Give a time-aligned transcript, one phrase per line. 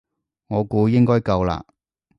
[0.47, 1.63] 我估應該夠啦